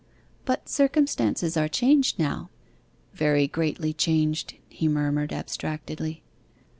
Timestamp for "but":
0.45-0.67